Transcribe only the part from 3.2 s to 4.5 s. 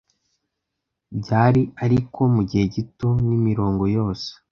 n'imirongo yose